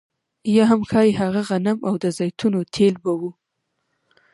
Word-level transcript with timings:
یا 0.55 0.63
هم 0.71 0.81
ښايي 0.89 1.11
هغه 1.21 1.41
غنم 1.49 1.77
او 1.87 1.93
د 2.03 2.05
زیتونو 2.17 2.59
تېل 2.75 2.95
به 3.03 3.11
وو 3.19 3.31